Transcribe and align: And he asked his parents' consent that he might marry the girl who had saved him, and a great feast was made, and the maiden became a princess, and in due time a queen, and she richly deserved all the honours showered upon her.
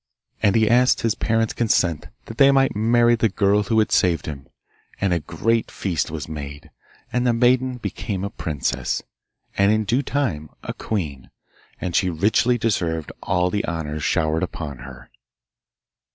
And 0.41 0.55
he 0.55 0.67
asked 0.67 1.01
his 1.01 1.13
parents' 1.13 1.53
consent 1.53 2.07
that 2.25 2.39
he 2.39 2.49
might 2.49 2.75
marry 2.75 3.13
the 3.13 3.29
girl 3.29 3.61
who 3.61 3.77
had 3.77 3.91
saved 3.91 4.25
him, 4.25 4.47
and 4.99 5.13
a 5.13 5.19
great 5.19 5.69
feast 5.69 6.09
was 6.09 6.27
made, 6.27 6.71
and 7.13 7.27
the 7.27 7.33
maiden 7.33 7.77
became 7.77 8.23
a 8.23 8.31
princess, 8.31 9.03
and 9.59 9.71
in 9.71 9.83
due 9.83 10.01
time 10.01 10.49
a 10.63 10.73
queen, 10.73 11.29
and 11.79 11.95
she 11.95 12.09
richly 12.09 12.57
deserved 12.57 13.11
all 13.21 13.51
the 13.51 13.63
honours 13.67 14.03
showered 14.03 14.41
upon 14.41 14.79
her. 14.79 15.11